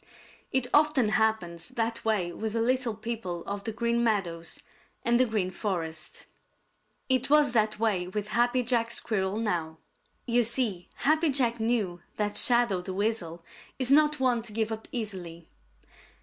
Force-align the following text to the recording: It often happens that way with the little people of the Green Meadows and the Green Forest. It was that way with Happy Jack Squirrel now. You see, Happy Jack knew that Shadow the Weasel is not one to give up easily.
It 0.51 0.65
often 0.73 1.09
happens 1.09 1.69
that 1.69 2.03
way 2.03 2.31
with 2.31 2.53
the 2.53 2.59
little 2.59 2.95
people 2.95 3.43
of 3.45 3.65
the 3.65 3.71
Green 3.71 4.03
Meadows 4.03 4.59
and 5.05 5.19
the 5.19 5.27
Green 5.27 5.51
Forest. 5.51 6.25
It 7.07 7.29
was 7.29 7.51
that 7.51 7.77
way 7.77 8.07
with 8.07 8.29
Happy 8.29 8.63
Jack 8.63 8.89
Squirrel 8.89 9.37
now. 9.37 9.77
You 10.25 10.41
see, 10.41 10.89
Happy 10.95 11.29
Jack 11.29 11.59
knew 11.59 12.01
that 12.17 12.35
Shadow 12.35 12.81
the 12.81 12.95
Weasel 12.95 13.45
is 13.77 13.91
not 13.91 14.19
one 14.19 14.41
to 14.41 14.51
give 14.53 14.71
up 14.71 14.87
easily. 14.91 15.47